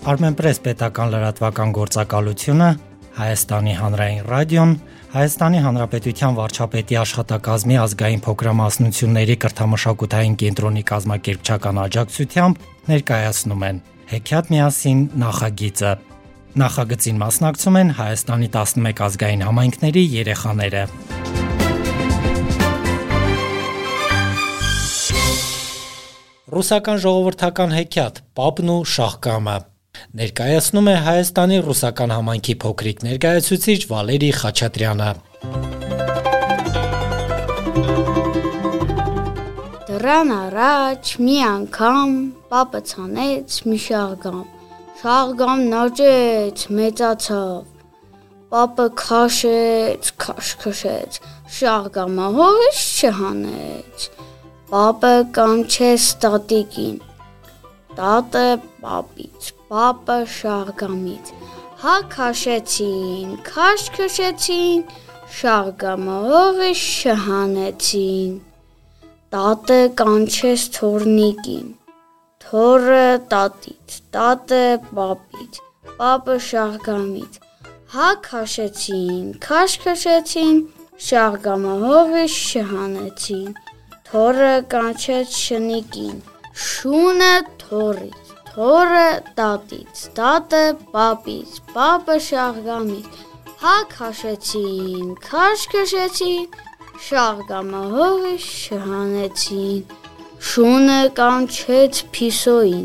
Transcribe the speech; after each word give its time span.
Armenpress 0.00 0.62
պետական 0.64 1.10
լրատվական 1.12 1.72
գործակալությունը, 1.76 2.68
Հայաստանի 3.20 3.72
հանրային 3.76 4.22
ռադիոն, 4.30 4.70
Հայաստանի 5.12 5.58
Հանրապետության 5.60 6.36
վարչապետի 6.38 6.96
աշխատակազմի 7.00 7.76
ազգային 7.84 8.22
փոքրամասնությունների 8.24 9.36
կրթամշակութային 9.44 10.36
կենտրոնի 10.40 10.84
կազմակերպչական 10.90 11.80
աջակցությամբ 11.84 12.62
ներկայացնում 12.88 13.64
են 13.68 13.80
Հեքիաթ 14.10 14.52
միասին 14.56 15.02
նախագիծը։ 15.20 15.92
Նախագծին 16.64 17.20
մասնակցում 17.20 17.76
են 17.80 17.92
Հայաստանի 18.00 18.48
11 18.56 19.02
ազգային 19.04 19.44
համայնքների 19.50 20.04
երեխաները։ 20.16 20.84
Ռուսական 26.50 27.04
ժողովրդական 27.04 27.76
հեքիաթ 27.76 28.24
Պապն 28.40 28.72
ու 28.74 28.80
շահկամը 28.96 29.58
ներկայացնում 30.20 30.88
է 30.90 30.94
Հայաստանի 31.06 31.58
ռուսական 31.66 32.14
համայնքի 32.16 32.54
փոքրիկ 32.64 33.02
ներկայացուցիչ 33.06 33.80
Վալերի 33.90 34.30
Խաչատրյանը։ 34.40 35.10
Դրան 39.90 40.32
առաջ 40.36 41.12
մի 41.20 41.36
անգամ 41.50 42.16
պապը 42.52 42.80
ցանեց 42.92 43.58
մի 43.68 43.78
շաղգամ։ 43.84 44.46
Շաղգամ 45.00 45.60
նաճեց, 45.72 46.64
մեծացավ։ 46.76 47.68
Պապը 48.50 48.86
քաշեց, 49.00 50.08
քաշքշեց։ 50.24 51.20
Շաղգամը 51.58 52.26
հորից 52.40 52.80
չհանեց։ 53.00 54.08
Պապը 54.72 55.12
կանչեց 55.36 56.08
տատիկին։ 56.24 56.98
Տատը 58.00 58.44
պապից, 58.82 59.52
պապը 59.70 60.14
շարգամից։ 60.34 61.28
Հա 61.80 61.92
քաշեցին, 62.12 63.34
քաշ 63.46 63.82
քշեցին, 63.96 64.80
շարգամը 65.40 66.16
հողից 66.30 66.80
շհանեցին։ 66.86 68.32
Տատը 69.34 69.78
կանչեց 70.00 70.64
թորնիկին։ 70.76 71.68
Թորը 72.44 73.06
տատից, 73.30 74.00
տատը 74.16 74.64
պապից, 74.90 75.60
պապը 76.00 76.36
շարգամից։ 76.48 77.38
Հա 77.94 78.08
քաշեցին, 78.26 79.30
քաշ 79.46 79.78
քշեցին, 79.84 80.60
շարգամը 81.10 81.76
հողից 81.84 82.34
շհանեցին։ 82.50 83.54
Թորը 84.10 84.54
կանչեց 84.74 85.38
շնիկին, 85.44 86.18
շունը 86.66 87.34
թորից, 87.62 88.29
թորը 88.52 89.08
տատից, 89.38 90.02
տատը 90.18 90.62
պապից, 90.94 91.58
պապը 91.74 92.16
շաղգամից, 92.26 93.20
հա 93.62 93.76
քաշեցին, 93.94 95.08
քաշ 95.26 95.64
քշեցին, 95.74 96.58
շաղգամը 97.08 97.82
հողից 97.94 98.48
շհանեցին, 98.64 99.96
շունը 100.50 101.00
կանչեց 101.20 102.02
փիսոին, 102.16 102.84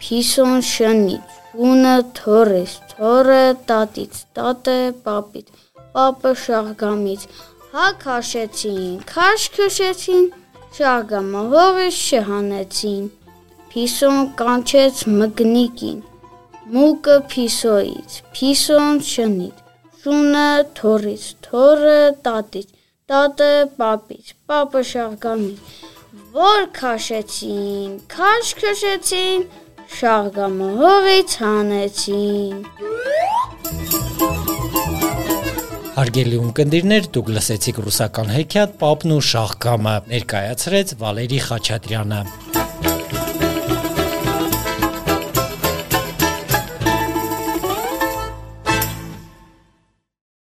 փիսոն 0.00 0.66
շնից, 0.72 1.38
շունը 1.52 1.94
թորից, 2.20 2.74
թորը 2.94 3.44
տատից, 3.70 4.20
տատը 4.40 4.78
պապից, 5.06 5.54
պապը 5.94 6.36
շաղգամից, 6.46 7.30
Հա 7.70 7.84
քաշեցին, 8.02 8.94
քաշ 9.06 9.42
քշեցին, 9.54 10.24
շագամը 10.74 11.42
հողից 11.52 11.98
շհանեցին։ 11.98 13.04
Փիսոն 13.70 14.32
կանչեց 14.34 15.00
մգնիկին, 15.06 15.98
մուկը 16.74 17.18
փիսոից, 17.30 18.16
փիսոն 18.34 18.98
շնից, 19.06 19.60
շունը 20.02 20.48
թորից, 20.80 21.26
թորը 21.46 22.00
տատից, 22.24 22.66
տատը 23.12 23.52
պապից, 23.78 24.34
պապը 24.50 24.82
շաղգամից, 24.90 25.78
որ 26.34 26.66
քաշեցին, 26.80 27.94
քաշ 28.16 28.52
քշեցին, 28.64 29.46
շաղգամը 30.00 30.74
հողից 30.82 31.38
հանեցին։ 31.46 32.60
Հարգելի 36.00 36.36
ունկնդիրներ, 36.42 37.10
դուք 37.14 37.34
լսեցիք 37.38 37.80
ռուսական 37.86 38.30
հեքիաթ 38.34 38.78
Պապն 38.82 39.14
ու 39.14 39.24
Շահկամը, 39.30 39.96
ներկայացրեց 40.10 40.94
Վալերի 41.02 41.40
Խաչատրյանը։ 41.46 42.20